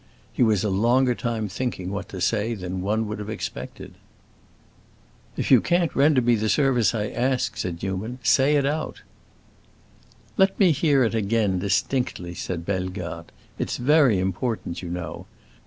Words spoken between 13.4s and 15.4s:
"It's very important, you know.